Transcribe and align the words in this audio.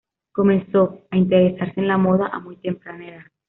Comenzó 0.31 1.03
a 1.11 1.15
interesarse 1.17 1.79
en 1.79 1.87
la 1.87 1.95
moda 1.99 2.25
a 2.25 2.39
muy 2.39 2.55
temprana 2.55 3.07
edad. 3.07 3.21